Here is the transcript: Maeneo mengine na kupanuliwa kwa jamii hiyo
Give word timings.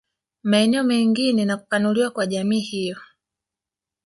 Maeneo 0.43 0.83
mengine 0.83 1.45
na 1.45 1.57
kupanuliwa 1.57 2.09
kwa 2.11 2.25
jamii 2.27 2.59
hiyo 2.59 2.97